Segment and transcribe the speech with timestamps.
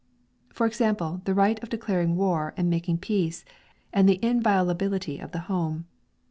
[0.51, 3.45] for example the right of declaring war and making peace,
[3.93, 5.85] and the inviolability of the home.